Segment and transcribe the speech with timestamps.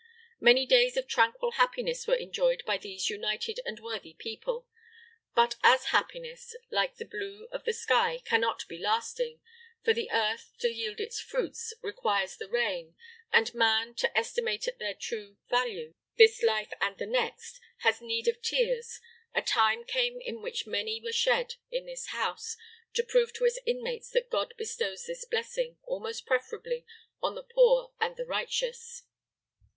[0.39, 4.65] Many days of tranquil happiness were enjoyed by these united and worthy people;
[5.35, 9.41] but as happiness, like the blue of the sky, cannot be lasting,
[9.85, 12.95] for the earth, to yield its fruits, requires the rain,
[13.31, 18.27] and man, to estimate at their true value this life and the next, has need
[18.27, 18.99] of tears,
[19.35, 22.57] a time came in which many were shed in this house,
[22.95, 26.87] to prove to its inmates that God bestows this blessing, almost preferably,
[27.21, 29.03] on the poor and the righteous.